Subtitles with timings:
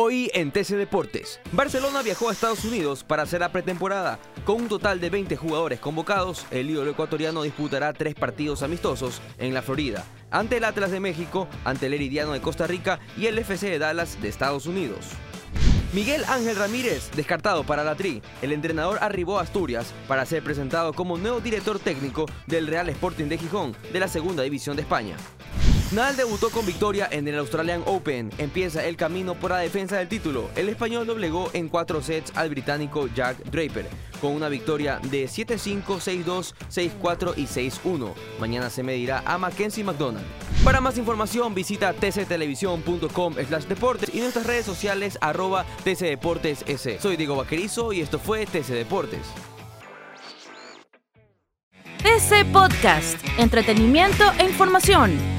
[0.00, 4.20] Hoy en TC Deportes, Barcelona viajó a Estados Unidos para hacer la pretemporada.
[4.44, 9.54] Con un total de 20 jugadores convocados, el ídolo ecuatoriano disputará tres partidos amistosos en
[9.54, 13.40] la Florida, ante el Atlas de México, ante el Heridiano de Costa Rica y el
[13.40, 15.04] FC de Dallas de Estados Unidos.
[15.92, 20.92] Miguel Ángel Ramírez, descartado para la Tri, el entrenador arribó a Asturias para ser presentado
[20.92, 25.16] como nuevo director técnico del Real Sporting de Gijón de la Segunda División de España.
[25.90, 28.30] Nadal debutó con victoria en el Australian Open.
[28.36, 30.50] Empieza el camino por la defensa del título.
[30.54, 33.88] El español doblegó en cuatro sets al británico Jack Draper,
[34.20, 38.12] con una victoria de 7-5, 6-2, 6-4 y 6-1.
[38.38, 40.26] Mañana se medirá a Mackenzie McDonald.
[40.62, 47.00] Para más información visita tctelevisión.com slash deportes y nuestras redes sociales arroba tcdeportes.es.
[47.00, 49.26] Soy Diego Vaquerizo y esto fue TC Deportes.
[52.02, 55.37] TC Podcast, entretenimiento e información,